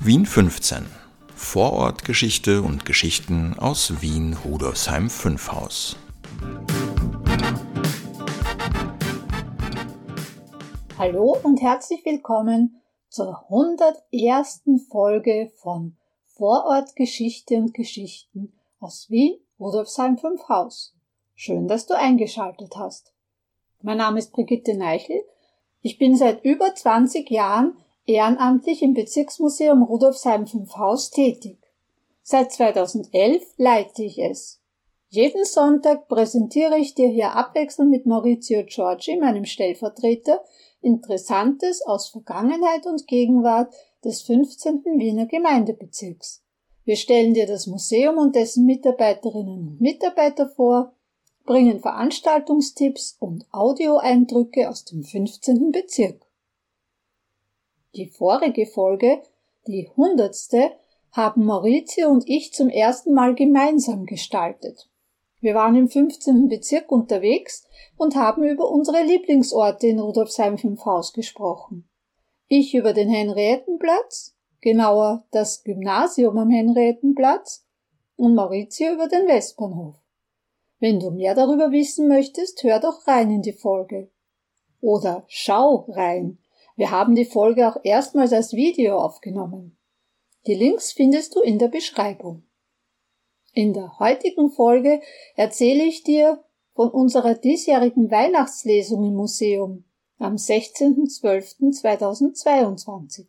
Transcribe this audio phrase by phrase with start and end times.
[0.00, 0.86] Wien 15.
[1.34, 5.96] Vorortgeschichte und Geschichten aus Wien Rudolfsheim 5 Haus.
[10.96, 14.62] Hallo und herzlich willkommen zur 101.
[14.88, 20.94] Folge von Vorortgeschichte und Geschichten aus Wien Rudolfsheim 5 Haus.
[21.34, 23.12] Schön, dass du eingeschaltet hast.
[23.82, 25.24] Mein Name ist Brigitte Neichel.
[25.80, 27.76] Ich bin seit über 20 Jahren
[28.08, 31.58] ehrenamtlich im Bezirksmuseum Rudolfsheim 5 Haus tätig.
[32.22, 34.60] Seit 2011 leite ich es.
[35.10, 40.42] Jeden Sonntag präsentiere ich dir hier abwechselnd mit Maurizio Giorgi, meinem Stellvertreter,
[40.80, 44.84] Interessantes aus Vergangenheit und Gegenwart des 15.
[44.96, 46.42] Wiener Gemeindebezirks.
[46.84, 50.92] Wir stellen dir das Museum und dessen Mitarbeiterinnen und Mitarbeiter vor,
[51.44, 55.72] bringen Veranstaltungstipps und Audioeindrücke aus dem 15.
[55.72, 56.27] Bezirk.
[57.94, 59.22] Die vorige Folge,
[59.66, 60.72] die hundertste,
[61.12, 64.88] haben Maurizio und ich zum ersten Mal gemeinsam gestaltet.
[65.40, 66.48] Wir waren im 15.
[66.48, 71.88] Bezirk unterwegs und haben über unsere Lieblingsorte in Rudolfsheim 5 Haus gesprochen.
[72.48, 77.64] Ich über den Henriettenplatz, genauer das Gymnasium am Henriettenplatz
[78.16, 79.94] und Maurizio über den Westbahnhof.
[80.80, 84.10] Wenn du mehr darüber wissen möchtest, hör doch rein in die Folge.
[84.80, 86.38] Oder schau rein.
[86.78, 89.76] Wir haben die Folge auch erstmals als Video aufgenommen.
[90.46, 92.44] Die Links findest du in der Beschreibung.
[93.52, 95.00] In der heutigen Folge
[95.34, 99.86] erzähle ich dir von unserer diesjährigen Weihnachtslesung im Museum
[100.18, 103.26] am 16.12.2022.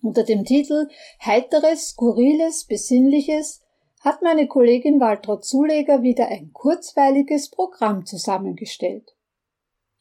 [0.00, 0.88] Unter dem Titel
[1.24, 3.64] Heiteres, Skurriles, Besinnliches
[3.98, 9.16] hat meine Kollegin Waltraud Zuleger wieder ein kurzweiliges Programm zusammengestellt.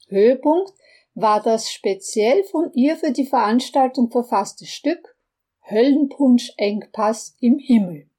[0.07, 0.71] Höhepunkt
[1.15, 5.15] war das speziell von ihr für die Veranstaltung verfasste Stück
[5.67, 8.09] Höllenpunsch Engpass im Himmel.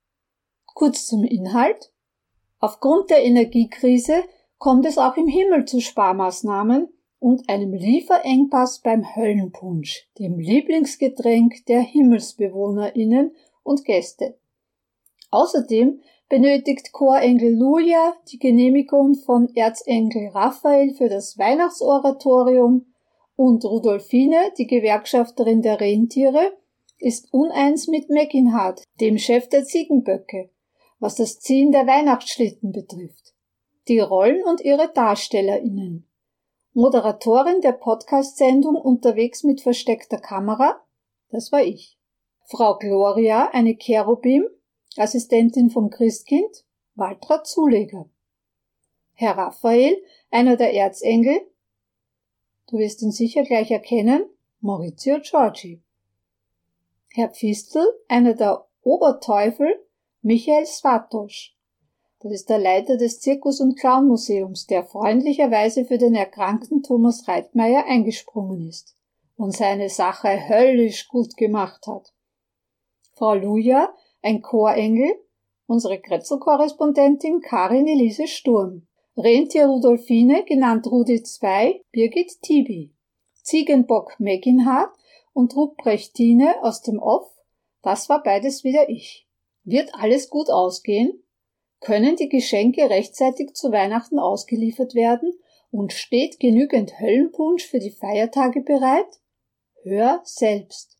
[0.75, 1.93] Kurz zum Inhalt.
[2.59, 4.25] Aufgrund der Energiekrise
[4.59, 11.81] kommt es auch im Himmel zu Sparmaßnahmen und einem Lieferengpass beim Höllenpunsch, dem Lieblingsgetränk der
[11.81, 14.39] Himmelsbewohnerinnen und Gäste.
[15.31, 22.87] Außerdem benötigt Chorengel Luja die Genehmigung von Erzengel Raphael für das Weihnachtsoratorium
[23.37, 26.57] und Rudolfine, die Gewerkschafterin der Rentiere,
[26.99, 30.51] ist uneins mit Meckinhardt, dem Chef der Ziegenböcke,
[30.99, 33.35] was das Ziehen der Weihnachtsschlitten betrifft.
[33.89, 36.09] Die Rollen und ihre DarstellerInnen.
[36.73, 40.81] Moderatorin der Podcast-Sendung Unterwegs mit versteckter Kamera,
[41.31, 41.99] das war ich.
[42.45, 44.47] Frau Gloria, eine Cherubim,
[44.99, 46.65] Assistentin vom Christkind,
[46.95, 48.09] Waltraud Zuleger.
[49.13, 49.97] Herr Raphael,
[50.31, 51.41] einer der Erzengel,
[52.69, 54.27] du wirst ihn sicher gleich erkennen,
[54.61, 55.83] Maurizio Giorgi.
[57.15, 59.87] Herr Pfistel, einer der Oberteufel,
[60.23, 61.57] Michael Svatosch.
[62.21, 67.85] Das ist der Leiter des Zirkus- und Clownmuseums, der freundlicherweise für den erkrankten Thomas Reitmeier
[67.87, 68.97] eingesprungen ist
[69.37, 72.13] und seine Sache höllisch gut gemacht hat.
[73.13, 73.95] Frau Luja,
[74.27, 75.15] ein Chorengel,
[75.67, 82.93] unsere Kretzel-Korrespondentin Karin Elise Sturm, Rentier Rudolfine, genannt Rudi II, Birgit Tibi,
[83.43, 84.91] Ziegenbock Meginhardt
[85.33, 87.31] und Ruprechtine aus dem Off,
[87.83, 89.29] das war beides wieder ich.
[89.63, 91.23] Wird alles gut ausgehen?
[91.79, 95.39] Können die Geschenke rechtzeitig zu Weihnachten ausgeliefert werden?
[95.71, 99.21] Und steht genügend Höllenpunsch für die Feiertage bereit?
[99.85, 100.96] Hör selbst.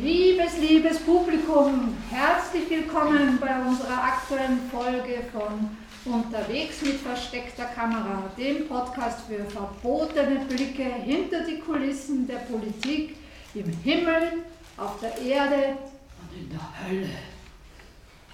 [0.00, 8.68] Liebes, liebes Publikum, herzlich willkommen bei unserer aktuellen Folge von Unterwegs mit versteckter Kamera, dem
[8.68, 13.16] Podcast für verbotene Blicke hinter die Kulissen der Politik
[13.54, 14.44] im Himmel,
[14.76, 15.76] auf der Erde
[16.20, 17.08] und in der Hölle.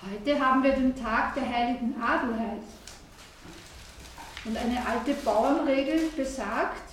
[0.03, 2.63] Heute haben wir den Tag der heiligen Adelheid.
[4.45, 6.84] Und eine alte Bauernregel besagt,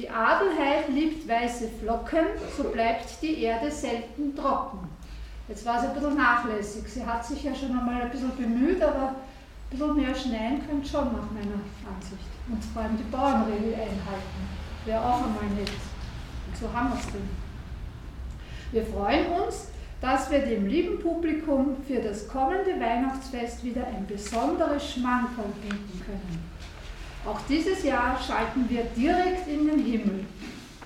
[0.00, 2.24] die Adelheid liebt weiße Flocken,
[2.56, 4.88] so bleibt die Erde selten trocken.
[5.46, 6.88] Jetzt war sie ein bisschen nachlässig.
[6.88, 9.14] Sie hat sich ja schon einmal ein bisschen bemüht, aber ein
[9.70, 11.60] bisschen mehr schneien könnte schon nach meiner
[11.94, 12.30] Ansicht.
[12.48, 14.48] Und vor allem die Bauernregel einhalten.
[14.86, 15.68] Wäre auch einmal nett.
[15.68, 17.28] Und so haben wir es denn.
[18.72, 19.66] Wir freuen uns,
[20.00, 26.49] dass wir dem lieben Publikum für das kommende Weihnachtsfest wieder ein besonderes Schmankerl bieten können.
[27.24, 30.24] Auch dieses Jahr schalten wir direkt in den Himmel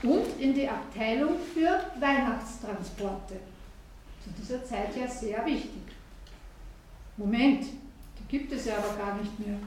[0.02, 3.34] und in die Abteilung für Weihnachtstransporte.
[4.22, 5.82] Zu dieser Zeit ja sehr wichtig.
[7.16, 9.58] Moment, die gibt es ja aber gar nicht mehr.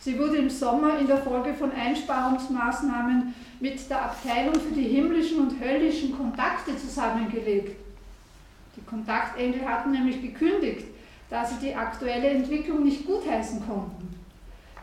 [0.00, 5.40] Sie wurde im Sommer in der Folge von Einsparungsmaßnahmen mit der Abteilung für die himmlischen
[5.40, 7.76] und höllischen Kontakte zusammengelegt.
[8.76, 10.86] Die Kontaktengel hatten nämlich gekündigt,
[11.30, 14.25] da sie die aktuelle Entwicklung nicht gutheißen konnten.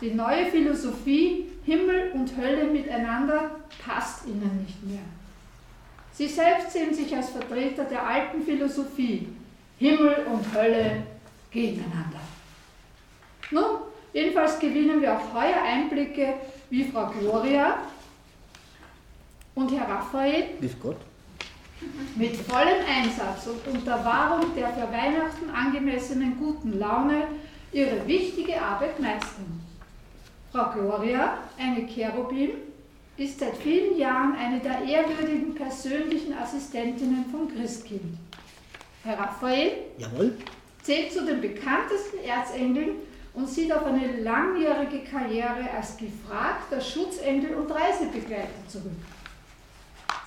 [0.01, 3.51] Die neue Philosophie, Himmel und Hölle miteinander,
[3.85, 5.03] passt ihnen nicht mehr.
[6.11, 9.27] Sie selbst sehen sich als Vertreter der alten Philosophie.
[9.79, 11.03] Himmel und Hölle
[11.51, 12.19] gegeneinander.
[13.51, 13.81] Nun,
[14.13, 16.35] jedenfalls gewinnen wir auch heuer Einblicke,
[16.69, 17.79] wie Frau Gloria
[19.55, 20.45] und Herr Raphael
[22.15, 27.27] mit vollem Einsatz und unter Wahrung der für Weihnachten angemessenen guten Laune
[27.71, 29.62] ihre wichtige Arbeit meistern.
[30.53, 32.51] Frau Gloria, eine Cherubin,
[33.17, 38.19] ist seit vielen Jahren eine der ehrwürdigen persönlichen Assistentinnen vom Christkind.
[39.03, 40.37] Herr Raphael Jawohl.
[40.83, 42.97] zählt zu den bekanntesten Erzengeln
[43.33, 48.91] und sieht auf eine langjährige Karriere als gefragter Schutzengel und Reisebegleiter zurück.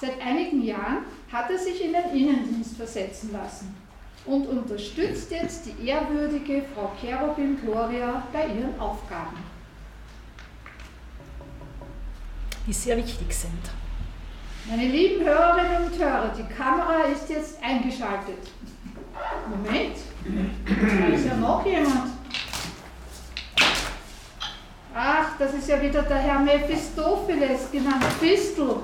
[0.01, 3.77] Seit einigen Jahren hat er sich in den Innendienst versetzen lassen
[4.25, 9.56] und unterstützt jetzt die ehrwürdige Frau Cherubin Gloria bei ihren Aufgaben.
[12.67, 13.53] Die sehr wichtig sind.
[14.69, 18.51] Meine lieben Hörerinnen und Hörer, die Kamera ist jetzt eingeschaltet.
[19.49, 19.97] Moment,
[20.67, 22.11] da ist ja noch jemand.
[24.93, 28.77] Ach, das ist ja wieder der Herr Mephistopheles, genannt Fistel.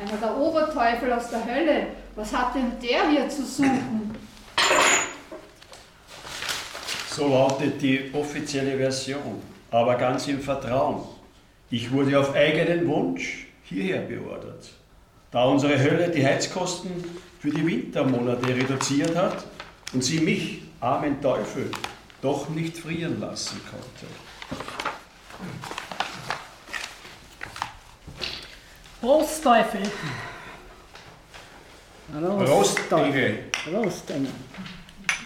[0.00, 1.86] Einer der Oberteufel aus der Hölle.
[2.16, 4.16] Was hat denn der hier zu suchen?
[7.10, 11.17] So lautet die offizielle Version, aber ganz im Vertrauen.
[11.70, 14.70] Ich wurde auf eigenen Wunsch hierher beordert,
[15.30, 16.90] da unsere Hölle die Heizkosten
[17.38, 19.44] für die Wintermonate reduziert hat
[19.92, 21.70] und sie mich, armen Teufel,
[22.22, 24.06] doch nicht frieren lassen konnte.
[29.00, 29.82] Prost, Teufel!
[32.46, 33.44] Rostengel.
[33.70, 34.32] Rostengel.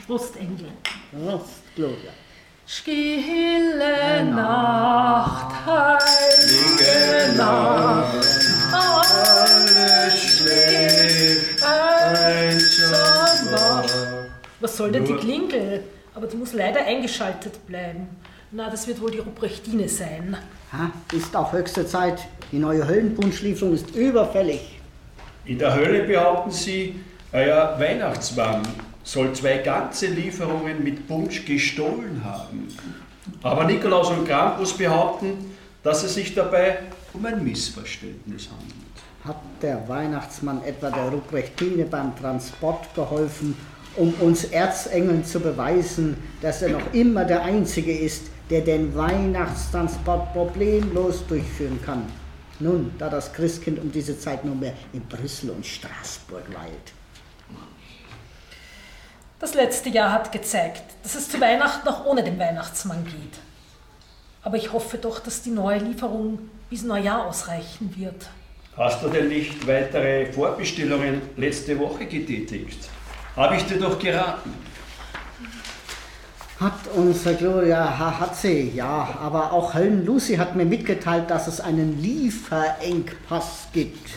[0.06, 0.68] Prostengel.
[1.24, 2.10] Rost, Gloria.
[2.74, 8.26] Stille Nacht, heilige Nacht,
[8.72, 13.84] alles schläft einsam wach.
[14.60, 15.82] Was soll denn die Klingel?
[16.14, 18.08] Aber die muss leider eingeschaltet bleiben.
[18.50, 20.38] Na, das wird wohl die Ruprechtine sein.
[20.72, 22.26] Ha, ist auch höchste Zeit.
[22.52, 24.80] Die neue Höllenpunschlieferung ist überfällig.
[25.44, 26.98] In der Hölle behaupten sie,
[27.32, 28.62] euer Weihnachtsmann
[29.04, 32.68] soll zwei ganze Lieferungen mit Punsch gestohlen haben.
[33.42, 35.52] Aber Nikolaus und Krampus behaupten,
[35.82, 36.78] dass es sich dabei
[37.12, 38.74] um ein Missverständnis handelt.
[39.24, 43.56] Hat der Weihnachtsmann etwa der Ruprechtine beim Transport geholfen,
[43.96, 50.32] um uns Erzengeln zu beweisen, dass er noch immer der Einzige ist, der den Weihnachtstransport
[50.32, 52.04] problemlos durchführen kann?
[52.58, 56.92] Nun, da das Christkind um diese Zeit nur mehr in Brüssel und Straßburg weilt.
[59.42, 63.40] Das letzte Jahr hat gezeigt, dass es zu Weihnachten auch ohne den Weihnachtsmann geht.
[64.44, 66.38] Aber ich hoffe doch, dass die neue Lieferung
[66.70, 68.28] bis Neujahr ausreichen wird.
[68.76, 72.88] Hast du denn nicht weitere Vorbestellungen letzte Woche getätigt?
[73.34, 74.54] Habe ich dir doch geraten.
[76.60, 79.18] Hat unsere Gloria, ha- hat sie, ja.
[79.20, 84.08] Aber auch Höllen Lucy hat mir mitgeteilt, dass es einen Lieferengpass gibt.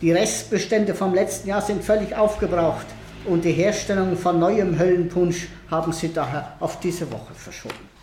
[0.00, 2.86] Die Restbestände vom letzten Jahr sind völlig aufgebraucht
[3.26, 7.96] und die Herstellung von neuem Höllenpunsch haben sie daher auf diese Woche verschoben.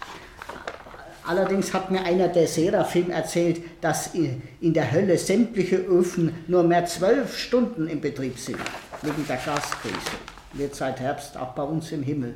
[1.26, 6.86] Allerdings hat mir einer der Seraphim erzählt, dass in der Hölle sämtliche Öfen nur mehr
[6.86, 8.60] zwölf Stunden im Betrieb sind,
[9.02, 10.18] wegen der Gaskrise.
[10.52, 12.36] Wird seit Herbst auch bei uns im Himmel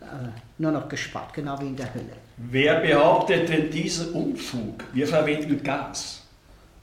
[0.00, 0.04] äh,
[0.58, 2.12] nur noch gespart, genau wie in der Hölle.
[2.36, 4.84] Wer behauptet denn diesen Unfug?
[4.92, 6.22] Wir verwenden Gas.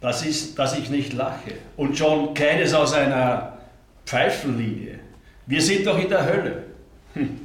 [0.02, 1.54] Das ist, dass ich nicht lache.
[1.78, 3.58] Und schon keines aus einer
[4.06, 5.00] Pfeifenlinie.
[5.48, 6.64] Wir sind doch in der Hölle.
[7.14, 7.40] Hm.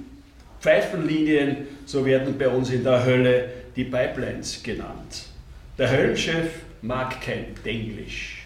[0.61, 5.27] Pfeifenlinien, so werden bei uns in der Hölle die Pipelines genannt.
[5.79, 6.51] Der Höllenchef
[6.83, 8.45] mag kein Englisch.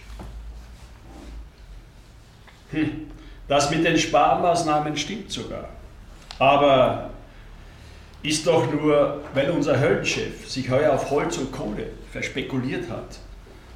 [2.70, 3.08] Hm.
[3.48, 5.68] Das mit den Sparmaßnahmen stimmt sogar.
[6.38, 7.10] Aber
[8.22, 13.18] ist doch nur, weil unser Höllenchef sich heuer auf Holz und Kohle verspekuliert hat.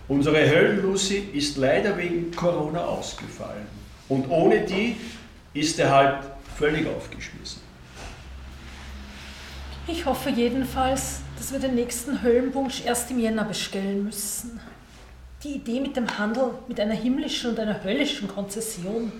[0.09, 3.67] Unsere Höllenlucy ist leider wegen Corona ausgefallen.
[4.09, 4.97] Und ohne die
[5.55, 6.25] ist er halt
[6.57, 7.63] völlig aufgeschmissen.
[9.87, 14.61] Ich hoffe jedenfalls, dass wir den nächsten Höllenpunsch erst im Jänner bestellen müssen.
[15.43, 19.13] Die Idee mit dem Handel mit einer himmlischen und einer höllischen Konzession,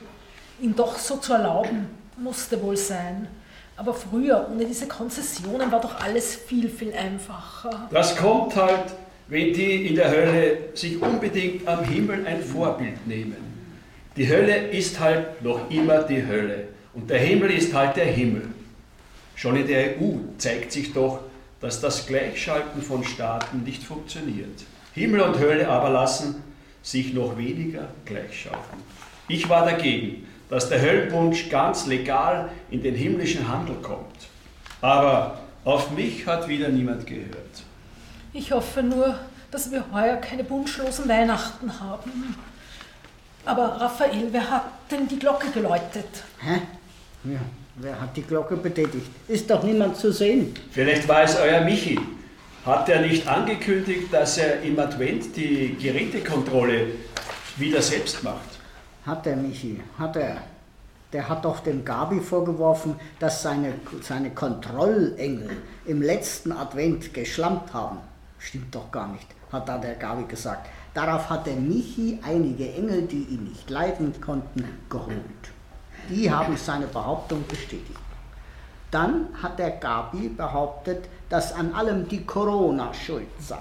[0.61, 1.87] ihn doch so zu erlauben,
[2.19, 3.29] musste wohl sein.
[3.77, 7.89] Aber früher, ohne diese Konzessionen, war doch alles viel, viel einfacher.
[7.91, 8.93] Das kommt halt,
[9.29, 13.48] wenn die in der Hölle sich unbedingt am Himmel ein Vorbild nehmen.
[14.19, 16.67] Die Hölle ist halt noch immer die Hölle.
[16.93, 18.49] Und der Himmel ist halt der Himmel.
[19.37, 21.21] Schon in der EU zeigt sich doch,
[21.61, 24.65] dass das Gleichschalten von Staaten nicht funktioniert.
[24.93, 26.43] Himmel und Hölle aber lassen
[26.83, 28.83] sich noch weniger gleichschalten.
[29.29, 34.27] Ich war dagegen, dass der Höllenwunsch ganz legal in den himmlischen Handel kommt.
[34.81, 37.63] Aber auf mich hat wieder niemand gehört.
[38.33, 39.17] Ich hoffe nur,
[39.53, 42.35] dass wir heuer keine wunschlosen Weihnachten haben.
[43.49, 46.23] Aber Raphael, wer hat denn die Glocke geläutet?
[46.39, 46.61] Hä?
[47.25, 47.41] Ja,
[47.77, 49.11] wer hat die Glocke betätigt?
[49.27, 50.55] Ist doch niemand zu sehen.
[50.71, 51.99] Vielleicht war es euer Michi.
[52.67, 56.89] Hat er nicht angekündigt, dass er im Advent die Gerätekontrolle
[57.57, 58.51] wieder selbst macht?
[59.07, 60.43] Hat er, Michi, hat er.
[61.15, 67.97] Der hat doch dem Gabi vorgeworfen, dass seine, seine Kontrollengel im letzten Advent geschlampt haben.
[68.39, 70.69] Stimmt doch gar nicht, hat da der Gabi gesagt.
[70.95, 75.19] Darauf hat der Michi einige Engel, die ihn nicht leiden konnten, geholt.
[76.09, 77.99] Die haben seine Behauptung bestätigt.
[78.91, 83.59] Dann hat der Gabi behauptet, dass an allem die Corona schuld sei.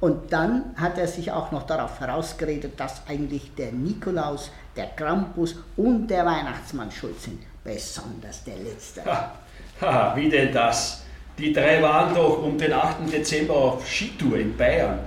[0.00, 5.54] Und dann hat er sich auch noch darauf herausgeredet, dass eigentlich der Nikolaus, der Krampus
[5.76, 7.40] und der Weihnachtsmann schuld sind.
[7.62, 9.04] Besonders der letzte.
[9.04, 9.32] Ha,
[9.80, 11.04] ha, wie denn das?
[11.42, 13.12] Die drei waren doch um den 8.
[13.12, 15.00] Dezember auf Skitour in Bayern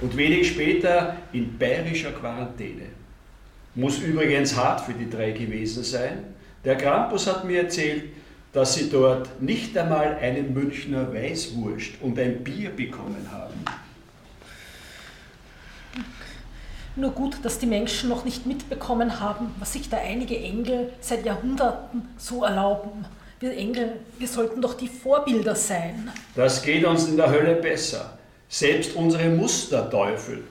[0.00, 2.86] und wenig später in bayerischer Quarantäne.
[3.74, 6.24] Muss übrigens hart für die drei gewesen sein.
[6.64, 8.04] Der Krampus hat mir erzählt,
[8.54, 13.62] dass sie dort nicht einmal einen Münchner Weißwurst und ein Bier bekommen haben.
[16.96, 21.26] Nur gut, dass die Menschen noch nicht mitbekommen haben, was sich da einige Engel seit
[21.26, 23.04] Jahrhunderten so erlauben.
[23.44, 26.10] Wir Engel, wir sollten doch die Vorbilder sein.
[26.34, 28.16] Das geht uns in der Hölle besser.
[28.48, 30.44] Selbst unsere Musterteufel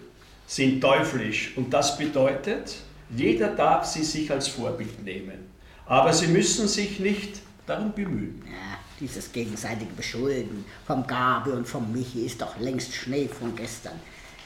[0.45, 2.75] sind teuflisch und das bedeutet,
[3.09, 5.49] jeder darf sie sich als Vorbild nehmen.
[5.87, 8.43] Aber sie müssen sich nicht darum bemühen.
[8.45, 13.99] Ja, dieses gegenseitige Beschulden vom Gabi und vom Michi ist doch längst Schnee von gestern.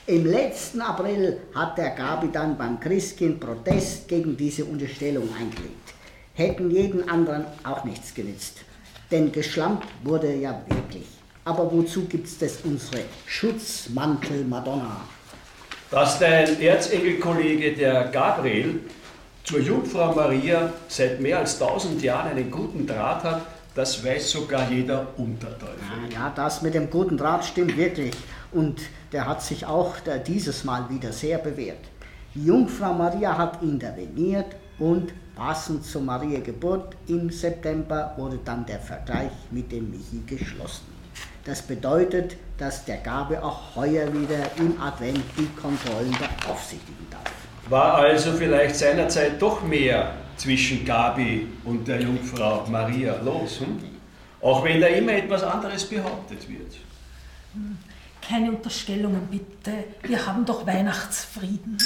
[0.06, 5.97] Im letzten April hat der Gabi dann beim Christkind Protest gegen diese Unterstellung eingelegt.
[6.38, 8.60] Hätten jeden anderen auch nichts genützt.
[9.10, 11.08] Denn geschlampt wurde ja wirklich.
[11.44, 15.01] Aber wozu gibt es das unsere Schutzmantel Madonna?
[15.89, 18.82] Dass dein Erzengelkollege der Gabriel
[19.46, 23.41] zur Jungfrau Maria seit mehr als tausend Jahren einen guten Draht hat,
[23.74, 26.13] das weiß sogar jeder Unterteufel.
[26.13, 28.13] Ja, das mit dem guten Draht stimmt wirklich.
[28.51, 28.79] Und
[29.12, 31.79] der hat sich auch der, dieses Mal wieder sehr bewährt.
[32.36, 38.79] Die Jungfrau Maria hat interveniert und passend zur Maria Geburt im September wurde dann der
[38.79, 40.86] Vergleich mit dem Michi geschlossen.
[41.46, 47.32] Das bedeutet, dass der Gabe auch heuer wieder im Advent die Kontrollen beaufsichtigen darf.
[47.70, 53.79] War also vielleicht seinerzeit doch mehr zwischen Gabi und der Jungfrau Maria los, hm?
[54.41, 56.74] auch wenn da immer etwas anderes behauptet wird.
[58.22, 59.86] Keine Unterstellungen bitte.
[60.03, 61.77] Wir haben doch Weihnachtsfrieden.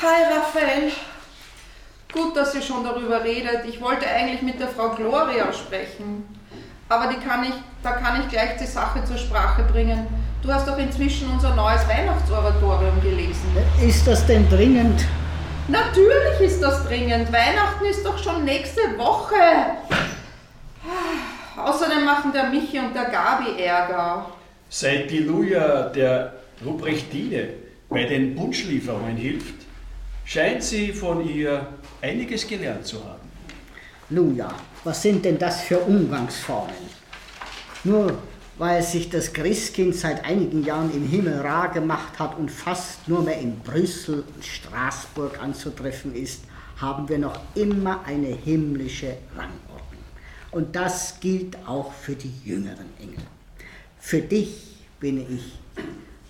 [0.00, 0.92] Hi Raphael.
[2.12, 3.64] Gut, dass ihr schon darüber redet.
[3.68, 6.22] Ich wollte eigentlich mit der Frau Gloria sprechen.
[6.88, 10.06] Aber die kann ich, da kann ich gleich die Sache zur Sprache bringen.
[10.40, 13.42] Du hast doch inzwischen unser neues Weihnachtsoratorium gelesen.
[13.84, 15.04] Ist das denn dringend?
[15.66, 17.32] Natürlich ist das dringend.
[17.32, 19.34] Weihnachten ist doch schon nächste Woche.
[21.56, 24.26] Außerdem machen der Michi und der Gabi Ärger.
[24.68, 27.48] Seit die Luja der Ruprechtine
[27.88, 29.67] bei den Wunschlieferungen hilft,
[30.28, 31.66] scheint sie von ihr
[32.02, 33.28] einiges gelernt zu haben.
[34.10, 34.54] Nun ja,
[34.84, 36.74] was sind denn das für Umgangsformen?
[37.84, 38.18] Nur
[38.58, 43.22] weil sich das Christkind seit einigen Jahren im Himmel rar gemacht hat und fast nur
[43.22, 46.42] mehr in Brüssel und Straßburg anzutreffen ist,
[46.76, 50.02] haben wir noch immer eine himmlische Rangordnung.
[50.50, 53.24] Und das gilt auch für die jüngeren Engel.
[53.98, 55.58] Für dich bin ich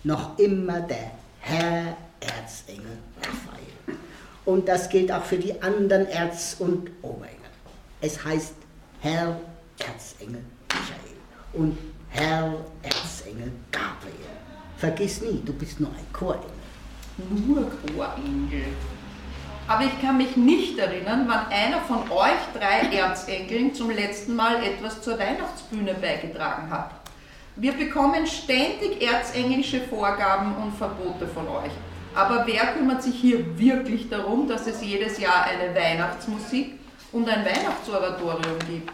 [0.04, 3.98] noch immer der Herr Erzengel Raphael.
[4.44, 7.36] Und das gilt auch für die anderen Erz- und Oberengel.
[8.00, 8.54] Es heißt
[9.00, 9.38] Herr
[9.78, 11.16] Erzengel Michael
[11.52, 11.78] und
[12.10, 14.14] Herr Erzengel Gabriel.
[14.76, 16.48] Vergiss nie, du bist nur ein Chorengel.
[17.46, 18.66] Nur Chorengel.
[19.66, 24.62] Aber ich kann mich nicht erinnern, wann einer von euch drei Erzengeln zum letzten Mal
[24.64, 26.92] etwas zur Weihnachtsbühne beigetragen hat.
[27.56, 31.72] Wir bekommen ständig erzengelische Vorgaben und Verbote von euch.
[32.18, 36.76] Aber wer kümmert sich hier wirklich darum, dass es jedes Jahr eine Weihnachtsmusik
[37.12, 38.90] und ein Weihnachtsoratorium gibt?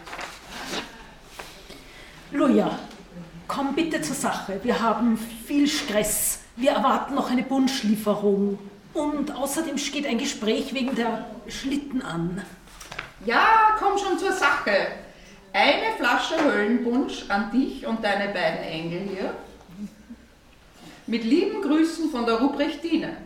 [2.31, 2.77] Luja,
[3.47, 4.59] komm bitte zur Sache.
[4.61, 8.59] Wir haben viel Stress Wir erwarten noch eine Bunschlieferung.
[8.93, 12.43] Und außerdem steht ein Gespräch wegen der Schlitten an.
[13.25, 14.89] Ja, komm schon zur Sache.
[15.51, 19.33] Eine Flasche Höllenpunsch an dich und deine beiden Engel hier.
[21.07, 23.17] Mit lieben Grüßen von der Ruprechtine.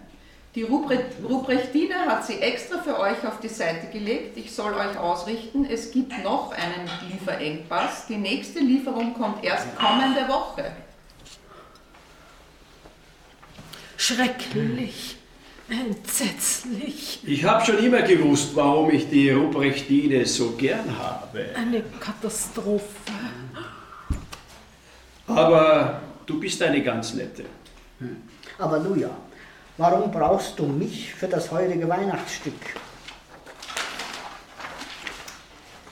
[0.56, 4.36] Die Ruprechtine hat sie extra für euch auf die Seite gelegt.
[4.36, 8.08] Ich soll euch ausrichten, es gibt noch einen Lieferengpass.
[8.08, 10.72] Die nächste Lieferung kommt erst kommende Woche.
[13.96, 15.18] Schrecklich.
[15.70, 17.20] Entsetzlich.
[17.24, 21.46] Ich habe schon immer gewusst, warum ich die Ruprechtine so gern habe.
[21.56, 23.14] Eine Katastrophe.
[25.28, 27.46] Aber du bist eine ganz nette.
[28.00, 28.24] Hm.
[28.58, 29.10] Aber Luja,
[29.78, 32.54] warum brauchst du mich für das heutige Weihnachtsstück?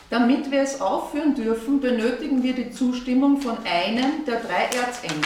[0.09, 5.21] Damit wir es aufführen dürfen, benötigen wir die Zustimmung von einem der drei Erzengel.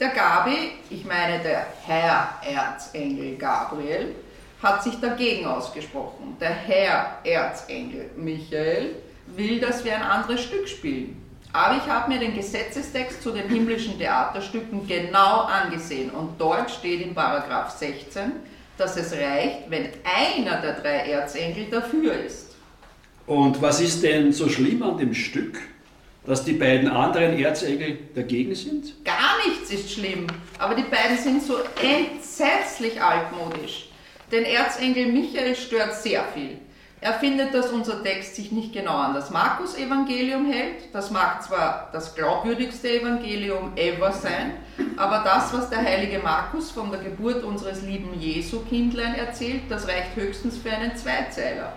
[0.00, 4.16] Der Gabi, ich meine der Herr Erzengel Gabriel,
[4.60, 6.36] hat sich dagegen ausgesprochen.
[6.40, 11.29] Der Herr Erzengel Michael will, dass wir ein anderes Stück spielen.
[11.52, 17.00] Aber ich habe mir den Gesetzestext zu den himmlischen Theaterstücken genau angesehen und dort steht
[17.00, 18.32] in Paragraph 16,
[18.78, 22.54] dass es reicht, wenn einer der drei Erzengel dafür ist.
[23.26, 25.58] Und was ist denn so schlimm an dem Stück?
[26.26, 29.04] dass die beiden anderen Erzengel dagegen sind?
[29.04, 30.26] Gar nichts ist schlimm,
[30.58, 33.88] aber die beiden sind so entsetzlich altmodisch.
[34.30, 36.58] Den Erzengel Michael stört sehr viel.
[37.02, 40.92] Er findet, dass unser Text sich nicht genau an das Markus-Evangelium hält.
[40.92, 44.52] Das mag zwar das glaubwürdigste Evangelium ever sein,
[44.98, 50.14] aber das, was der heilige Markus von der Geburt unseres lieben Jesu-Kindlein erzählt, das reicht
[50.14, 51.72] höchstens für einen Zweizeiler.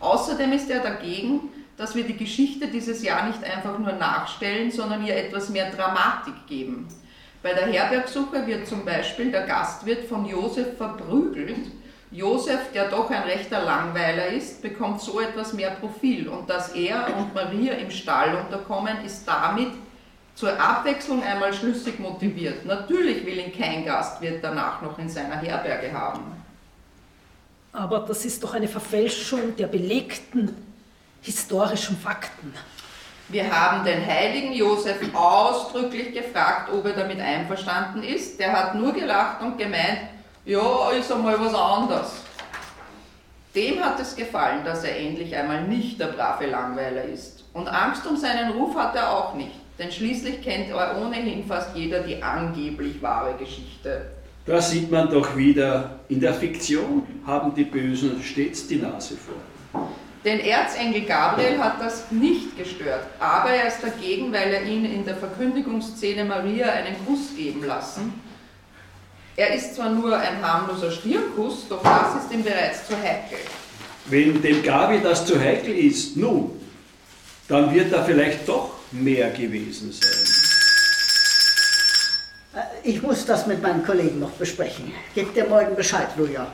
[0.00, 1.48] Außerdem ist er dagegen,
[1.78, 6.46] dass wir die Geschichte dieses Jahr nicht einfach nur nachstellen, sondern ihr etwas mehr Dramatik
[6.46, 6.88] geben.
[7.42, 11.70] Bei der Herbergsuche wird zum Beispiel der Gastwirt von Josef verprügelt.
[12.10, 17.14] Josef, der doch ein rechter Langweiler ist, bekommt so etwas mehr Profil und dass er
[17.16, 19.72] und Maria im Stall unterkommen, ist damit
[20.34, 22.64] zur Abwechslung einmal schlüssig motiviert.
[22.64, 26.22] Natürlich will ihn kein Gastwirt danach noch in seiner Herberge haben.
[27.72, 30.56] Aber das ist doch eine Verfälschung der belegten
[31.20, 32.54] historischen Fakten.
[33.28, 38.40] Wir haben den heiligen Josef ausdrücklich gefragt, ob er damit einverstanden ist.
[38.40, 39.98] Der hat nur gelacht und gemeint,
[40.48, 42.22] ja, ist einmal was anderes.
[43.54, 47.44] Dem hat es gefallen, dass er endlich einmal nicht der brave Langweiler ist.
[47.52, 51.76] Und Angst um seinen Ruf hat er auch nicht, denn schließlich kennt er ohnehin fast
[51.76, 54.10] jeder die angeblich wahre Geschichte.
[54.46, 59.84] Da sieht man doch wieder, in der Fiktion haben die Bösen stets die Nase vor.
[60.24, 65.04] Den Erzengel Gabriel hat das nicht gestört, aber er ist dagegen, weil er ihn in
[65.04, 68.27] der Verkündigungsszene Maria einen Kuss geben lassen.
[69.38, 73.38] Er ist zwar nur ein harmloser Stirnkuss, doch das ist ihm bereits zu heikel.
[74.06, 76.60] Wenn dem Gabi das zu heikel ist, nun,
[77.46, 80.10] dann wird da vielleicht doch mehr gewesen sein.
[82.60, 84.92] Äh, ich muss das mit meinen Kollegen noch besprechen.
[85.14, 86.48] Gebt dir morgen Bescheid, Luja.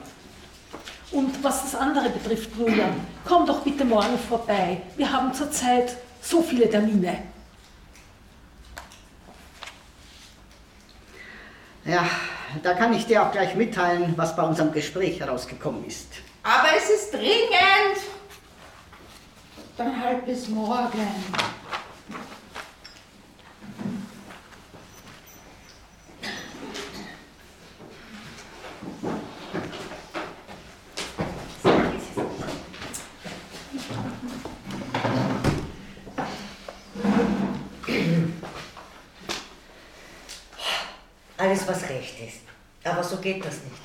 [1.11, 4.83] Und was das andere betrifft, Julian, komm doch bitte morgen vorbei.
[4.99, 7.23] Wir haben zurzeit so viele Termine.
[11.87, 12.07] Ja,
[12.63, 16.09] da kann ich dir auch gleich mitteilen, was bei unserem Gespräch herausgekommen ist.
[16.43, 18.01] Aber es ist dringend.
[19.77, 21.09] Dann halt bis morgen.
[41.45, 42.41] alles, was recht ist.
[42.85, 43.83] Aber so geht das nicht.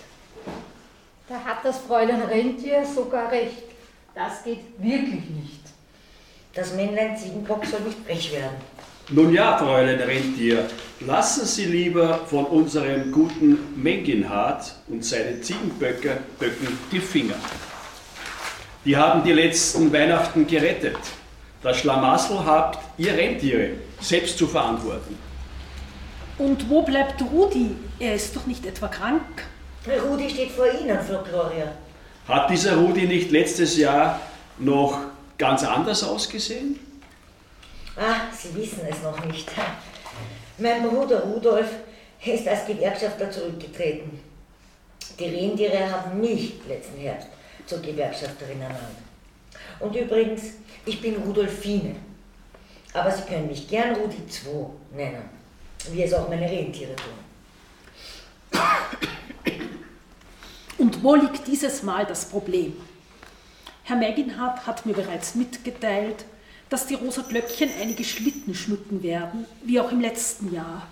[1.28, 3.64] Da hat das Fräulein Rentier sogar recht.
[4.16, 5.62] Das geht wirklich nicht.
[6.54, 8.58] Das Männlein Ziegenbock soll nicht frech werden.
[9.12, 10.68] Nun ja, Fräulein Rentier,
[11.00, 16.18] lassen Sie lieber von unserem guten Menginhard und seinen Ziegenböcken
[16.92, 17.36] die Finger.
[18.86, 20.98] Die haben die letzten Weihnachten gerettet.
[21.62, 25.18] Das Schlamassel habt ihr Rentiere selbst zu verantworten.
[26.40, 27.76] Und wo bleibt Rudi?
[28.00, 29.46] Er ist doch nicht etwa krank.
[29.86, 31.74] Rudi steht vor Ihnen, Frau Gloria.
[32.28, 34.22] Hat dieser Rudi nicht letztes Jahr
[34.58, 35.00] noch
[35.38, 36.80] ganz anders ausgesehen?
[37.98, 39.52] Ah, Sie wissen es noch nicht.
[40.58, 41.68] Mein Bruder Rudolf
[42.26, 44.20] ist als Gewerkschafter zurückgetreten.
[45.20, 47.28] Die Rentiere haben mich letzten Herbst
[47.66, 48.98] zur Gewerkschafterin ernannt.
[49.82, 50.44] Und übrigens,
[50.86, 51.98] ich bin Rudolfine.
[52.94, 55.39] Aber Sie können mich gern Rudi II nennen
[55.92, 58.60] wie es auch meine Rentiere tun.
[60.78, 62.74] Und wo liegt dieses Mal das Problem?
[63.84, 66.26] Herr Meginhardt hat mir bereits mitgeteilt,
[66.70, 70.88] dass die rosa Glöckchen einige Schlitten schmücken werden, wie auch im letzten Jahr.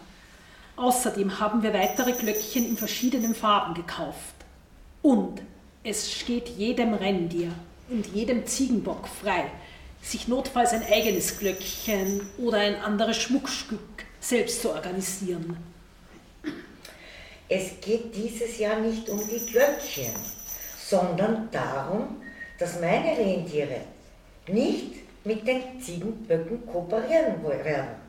[0.76, 4.36] Außerdem haben wir weitere Glöckchen in verschiedenen Farben gekauft.
[5.02, 5.42] Und
[5.84, 7.52] es steht jedem Renndier
[7.90, 9.46] und jedem Ziegenbock frei,
[10.02, 15.58] sich notfalls ein eigenes Glöckchen oder ein anderes Schmuckstück selbst zu organisieren.
[17.50, 20.14] Es geht dieses Jahr nicht um die Glöckchen,
[20.78, 22.18] sondern darum,
[22.60, 23.82] dass meine Rentiere
[24.48, 28.08] nicht mit den Ziegenböcken kooperieren werden.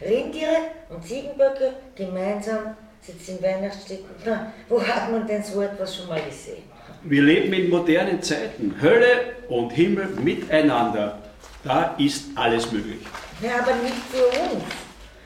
[0.00, 0.56] Rentiere
[0.90, 4.06] und Ziegenböcke gemeinsam sitzen in Weihnachtsstätten.
[4.24, 6.62] Na, wo hat man denn so etwas schon mal gesehen?
[7.02, 8.74] Wir leben in modernen Zeiten.
[8.80, 11.18] Hölle und Himmel miteinander.
[11.62, 13.00] Da ist alles möglich.
[13.42, 14.64] Ja, aber nicht für uns.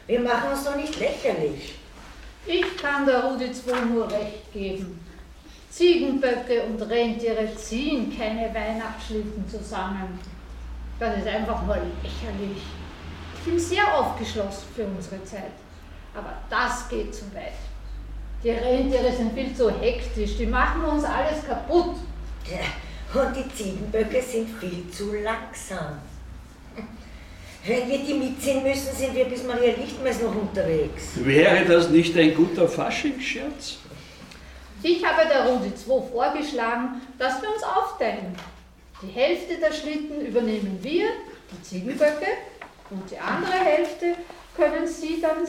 [0.09, 1.75] Wir machen uns doch nicht lächerlich.
[2.47, 5.05] Ich kann der Rudi 2 nur recht geben.
[5.68, 10.18] Ziegenböcke und Rentiere ziehen keine Weihnachtsschlitten zusammen.
[10.99, 12.62] Das ist einfach nur lächerlich.
[13.35, 15.53] Ich bin sehr aufgeschlossen für unsere Zeit.
[16.14, 17.53] Aber das geht zu weit.
[18.42, 21.97] Die Rentiere sind viel zu hektisch, die machen uns alles kaputt.
[22.47, 25.99] Ja, und die Ziegenböcke sind viel zu langsam.
[27.66, 31.12] Wenn wir die mitziehen müssen, sind wir bis Maria Lichtmess noch unterwegs.
[31.16, 33.79] Wäre das nicht ein guter Faschingsscherz?
[34.83, 38.37] Ich habe der Rudi 2 vorgeschlagen, dass wir uns aufteilen.
[39.03, 41.07] Die Hälfte der Schlitten übernehmen wir,
[41.53, 42.27] die Ziegenböcke,
[42.90, 44.14] und die andere Hälfte
[44.57, 45.47] können Sie dann,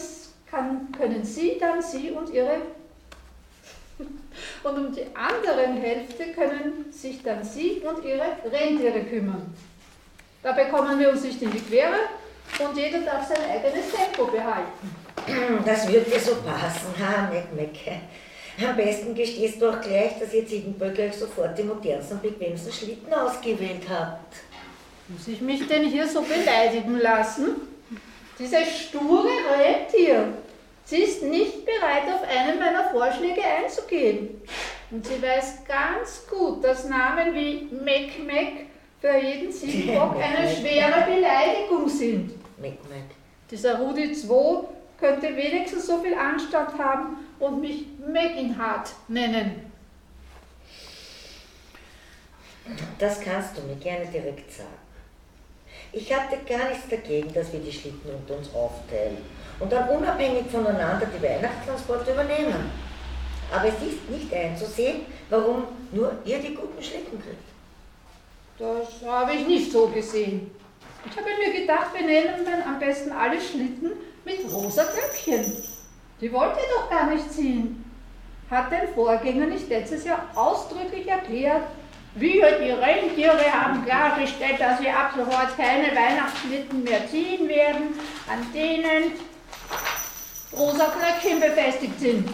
[0.49, 2.57] kann, können Sie dann Sie und Ihre
[4.63, 9.53] und um die andere Hälfte können sich dann Sie und Ihre Rentiere kümmern.
[10.41, 11.99] Da bekommen wir uns nicht in die Quere
[12.59, 14.95] und jeder darf sein eigenes Tempo behalten.
[15.65, 17.99] Das wird dir so passen, ha, Meckmecke.
[18.67, 22.71] Am besten gestehst du auch gleich, dass ihr Ziegenböcke euch sofort die modernsten und bequemsten
[22.71, 24.35] Schlitten ausgewählt habt.
[25.07, 27.55] Muss ich mich denn hier so beleidigen lassen?
[28.37, 30.33] Dieses sture Rentier.
[30.85, 34.41] Sie ist nicht bereit, auf einen meiner Vorschläge einzugehen.
[34.91, 38.68] Und sie weiß ganz gut, dass Namen wie Meck Meck
[39.01, 42.33] für jeden Ziegenbock eine schwere Beleidigung sind.
[43.49, 44.63] Dieser Rudi 2
[44.99, 49.71] könnte wenigstens so viel Anstand haben und mich Meginhard nennen.
[52.99, 54.69] Das kannst du mir gerne direkt sagen.
[55.91, 59.17] Ich hatte gar nichts dagegen, dass wir die Schlitten unter uns aufteilen
[59.59, 62.69] und dann unabhängig voneinander die Weihnachtstransporte übernehmen.
[63.51, 67.49] Aber es ist nicht einzusehen, warum nur ihr die guten Schlitten kriegt.
[68.59, 70.51] Das habe ich nicht so gesehen.
[71.09, 73.91] Ich habe mir gedacht, wir nehmen dann am besten alle Schlitten
[74.25, 75.45] mit rosa Glöckchen.
[76.19, 77.85] Die wollt ihr doch gar nicht ziehen.
[78.51, 81.63] Hat dein Vorgänger nicht letztes Jahr ausdrücklich erklärt,
[82.15, 88.45] wir, die Rentiere, haben klargestellt, dass wir ab sofort keine Weihnachtsschlitten mehr ziehen werden, an
[88.53, 89.13] denen
[90.51, 92.27] rosa Glöckchen befestigt sind.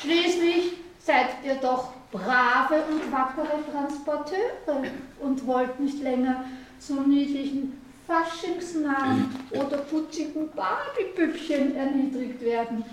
[0.00, 6.44] Schließlich seid ihr doch brave und wackere Transporteure und wollt nicht länger
[6.78, 12.84] zum niedlichen Faschingsnamen oder putzigen Barbiepüppchen erniedrigt werden.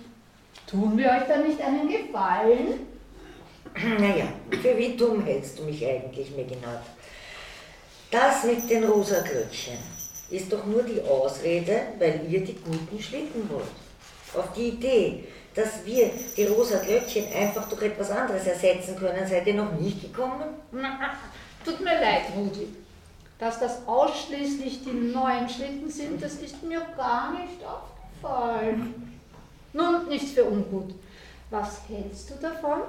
[0.69, 2.87] Tun wir euch da nicht einen Gefallen?
[3.99, 4.25] Naja,
[4.61, 6.83] für wie dumm hältst du mich eigentlich, Meginat?
[8.11, 9.77] Das mit den rosa Glöckchen
[10.29, 13.65] ist doch nur die Ausrede, weil ihr die guten Schlitten wollt.
[14.35, 15.23] Auf die Idee,
[15.57, 20.01] dass wir die rosa Glöckchen einfach durch etwas anderes ersetzen können, seid ihr noch nicht
[20.03, 20.43] gekommen?
[21.65, 22.67] Tut mir leid, Rudi.
[23.39, 29.19] Dass das ausschließlich die neuen Schlitten sind, das ist mir gar nicht aufgefallen.
[29.73, 30.93] Nun, nichts für ungut.
[31.49, 32.81] Was hältst du davon,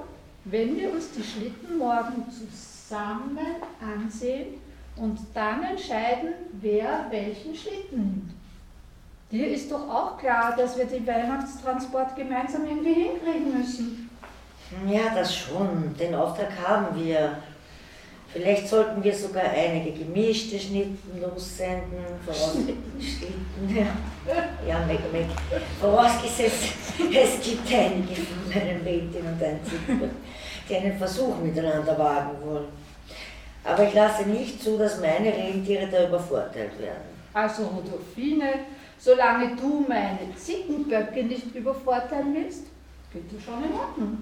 [0.45, 4.61] wenn wir uns die Schlitten morgen zusammen ansehen
[4.95, 8.38] und dann entscheiden, wer welchen Schlitten nimmt?
[9.31, 14.09] Dir ist doch auch klar, dass wir den Weihnachtstransport gemeinsam irgendwie hinkriegen müssen.
[14.87, 15.95] Ja, das schon.
[15.99, 17.37] Den Auftrag haben wir.
[18.31, 23.87] Vielleicht sollten wir sogar einige gemischte Schnitten lossenden, Schlitten, ja,
[24.67, 25.25] ja, Meck, Meck.
[25.81, 26.73] Vorausgesetzt,
[27.11, 30.11] es gibt einige von meinen Rentieren und Einzigen,
[30.69, 32.67] die einen Versuch miteinander wagen wollen.
[33.63, 37.09] Aber ich lasse nicht zu, dass meine Rentiere da übervorteilt werden.
[37.33, 38.53] Also, Rudolfine,
[38.99, 42.65] solange du meine Zickenböcke nicht übervorteilen willst,
[43.11, 44.17] geht das schon in Ordnung.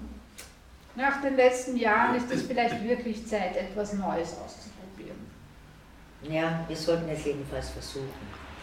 [0.96, 5.18] Nach den letzten Jahren ist es vielleicht wirklich Zeit, etwas Neues auszuprobieren.
[6.22, 8.08] Ja, wir sollten es jedenfalls versuchen.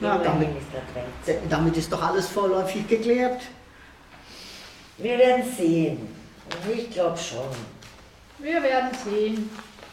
[0.02, 0.50] Ja, damit,
[1.50, 3.42] damit ist doch alles vorläufig geklärt.
[4.98, 6.10] Wir werden sehen.
[6.74, 7.48] Ich glaube schon.
[8.40, 9.50] Wir werden sehen.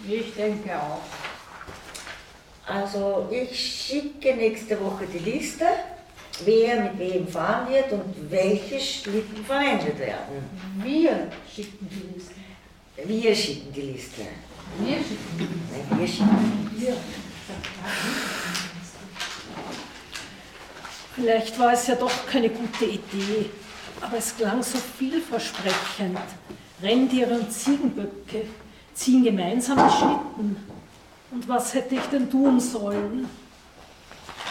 [0.08, 1.00] Ich denke auch.
[2.66, 5.66] Also ich schicke nächste Woche die Liste,
[6.44, 10.44] wer mit wem fahren wird und welche Schlitten verwendet werden.
[10.83, 12.35] Wir schicken die Liste.
[13.05, 14.22] Wir schicken die Liste.
[14.78, 15.59] Wir schicken die Liste.
[15.70, 16.70] Nein, wir schicken.
[16.76, 16.96] Wir.
[21.14, 23.50] Vielleicht war es ja doch keine gute Idee,
[24.00, 26.18] aber es klang so vielversprechend.
[26.83, 28.46] Rentiere und Ziegenböcke
[28.94, 30.57] ziehen gemeinsam die Schlitten.
[31.31, 33.28] Und was hätte ich denn tun sollen?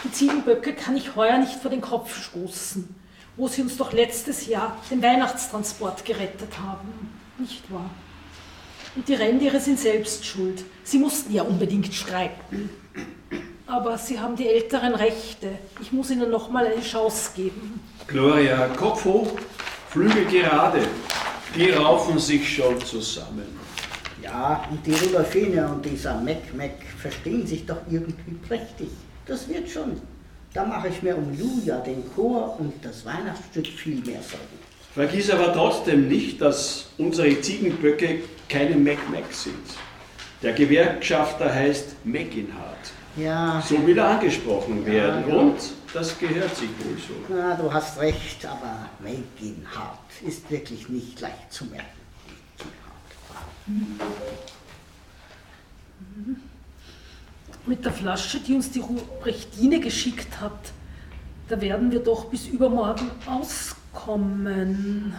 [0.04, 2.96] Die Ziegenböcke kann ich heuer nicht vor den Kopf stoßen,
[3.38, 7.12] wo sie uns doch letztes Jahr den Weihnachtstransport gerettet haben.
[7.38, 7.90] Nicht wahr?
[8.96, 10.64] Und die Rentiere sind selbst schuld.
[10.84, 12.70] Sie mussten ja unbedingt streiten.
[13.68, 15.50] Aber sie haben die älteren Rechte.
[15.82, 17.80] Ich muss ihnen noch mal eine Chance geben.
[18.08, 19.32] Gloria, Kopf hoch,
[19.90, 20.82] Flügel gerade.
[21.56, 23.60] Die raufen sich schon zusammen.
[24.22, 28.90] Ja, und die Rudolfine und dieser Mac Mac verstehen sich doch irgendwie prächtig.
[29.26, 30.02] Das wird schon.
[30.54, 34.60] Da mache ich mir um Julia, den Chor und das Weihnachtsstück viel mehr Sorgen.
[34.94, 39.56] Vergiss aber trotzdem nicht, dass unsere Ziegenböcke keine Mac-Mac sind.
[40.42, 42.92] Der Gewerkschafter heißt Mackinhardt.
[43.16, 45.36] Ja, So will er angesprochen werden ja.
[45.36, 45.58] und
[45.94, 47.14] das gehört sich wohl so.
[47.34, 51.88] na, du hast recht, aber Megan Hart ist wirklich nicht leicht zu merken.
[57.66, 60.72] Mit der Flasche, die uns die Ruprechtine geschickt hat,
[61.48, 65.14] da werden wir doch bis übermorgen auskommen.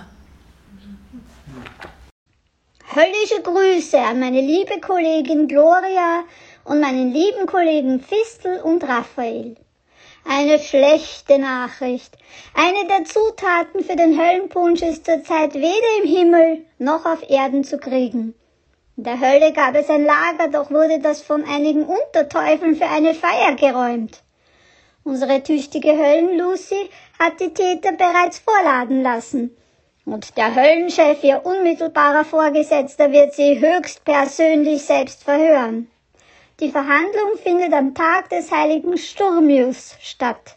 [2.94, 6.24] Höllische Grüße an meine liebe Kollegin Gloria
[6.64, 9.56] und meinen lieben Kollegen Fistel und Raphael.
[10.24, 12.16] Eine schlechte Nachricht.
[12.54, 17.78] Eine der Zutaten für den Höllenpunsch ist zurzeit weder im Himmel noch auf Erden zu
[17.78, 18.34] kriegen.
[18.96, 23.14] In der Hölle gab es ein Lager, doch wurde das von einigen Unterteufeln für eine
[23.14, 24.22] Feier geräumt.
[25.02, 29.56] Unsere tüchtige Höllen-Lucy hat die Täter bereits vorladen lassen.
[30.04, 35.90] Und der Höllenchef, ihr unmittelbarer Vorgesetzter, wird sie höchstpersönlich selbst verhören.
[36.60, 40.56] Die Verhandlung findet am Tag des heiligen Sturmius statt.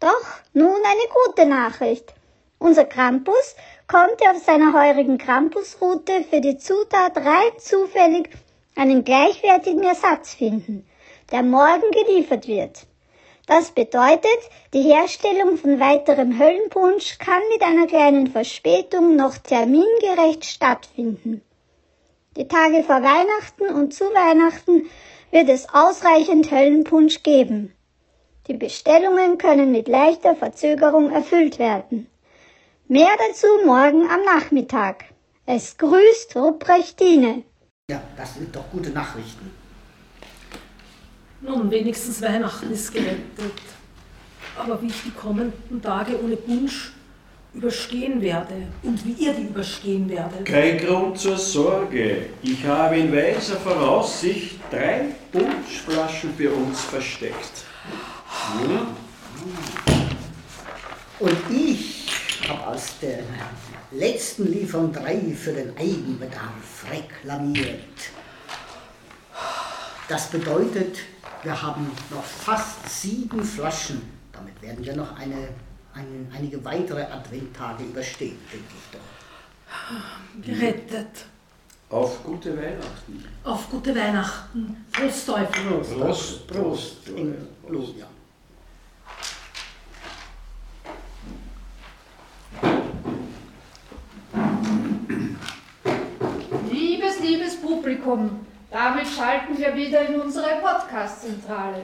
[0.00, 2.14] Doch nun eine gute Nachricht.
[2.58, 3.54] Unser Krampus
[3.88, 8.28] konnte auf seiner heurigen Krampusroute für die Zutat rein zufällig
[8.76, 10.86] einen gleichwertigen Ersatz finden,
[11.32, 12.86] der morgen geliefert wird.
[13.46, 14.38] Das bedeutet,
[14.74, 21.40] die Herstellung von weiterem Höllenpunsch kann mit einer kleinen Verspätung noch termingerecht stattfinden.
[22.36, 24.90] Die Tage vor Weihnachten und zu Weihnachten
[25.30, 27.74] wird es ausreichend Höllenpunsch geben.
[28.48, 32.06] Die Bestellungen können mit leichter Verzögerung erfüllt werden.
[32.90, 35.04] Mehr dazu morgen am Nachmittag.
[35.44, 37.42] Es grüßt Ruprechtine.
[37.90, 39.50] Ja, das sind doch gute Nachrichten.
[41.42, 43.52] Nun, wenigstens Weihnachten ist gerettet.
[44.56, 46.92] Aber wie ich die kommenden Tage ohne Punsch
[47.52, 50.46] überstehen werde und wie ihr die überstehen werdet.
[50.46, 52.30] Kein Grund zur Sorge.
[52.42, 57.66] Ich habe in weiser Voraussicht drei Punschflaschen für uns versteckt.
[58.56, 58.86] Hm?
[61.20, 61.97] Und ich
[62.48, 63.18] habe aus der
[63.90, 68.10] letzten Lieferung drei für den Eigenbedarf reklamiert.
[70.08, 70.98] Das bedeutet,
[71.42, 74.02] wir haben noch fast sieben Flaschen.
[74.32, 75.48] Damit werden wir noch eine,
[75.94, 80.46] ein, einige weitere Adventtage überstehen, denke ich doch.
[80.46, 81.26] Gerettet.
[81.90, 83.24] Auf gute Weihnachten.
[83.44, 84.84] Auf gute Weihnachten.
[84.92, 85.80] Prost Teufel.
[85.96, 87.34] Prost, Prost, in
[87.66, 88.06] Gloria.
[96.70, 97.56] Liebes, liebes
[98.08, 101.82] Publikum, damit schalten wir wieder in unsere Podcast-Zentrale.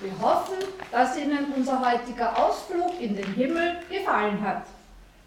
[0.00, 0.56] Wir hoffen,
[0.90, 4.64] dass Ihnen unser heutiger Ausflug in den Himmel gefallen hat.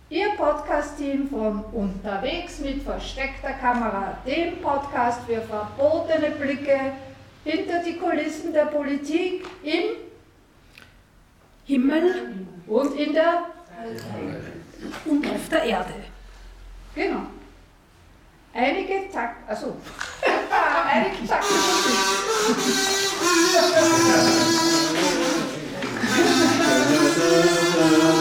[0.09, 6.93] Ihr Podcast-Team von Unterwegs mit versteckter Kamera, dem Podcast für verbotene Blicke
[7.43, 9.83] hinter die Kulissen der Politik im
[11.65, 13.45] Himmel und in der
[15.05, 15.93] und auf der Erde.
[16.95, 17.21] Genau.
[18.53, 19.77] Einige Takt, also
[20.89, 21.47] einige Takte
[27.87, 28.18] Prost,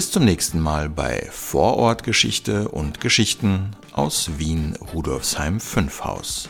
[0.00, 6.48] Bis zum nächsten Mal bei Vorortgeschichte und Geschichten aus Wien Rudolfsheim 5 Haus.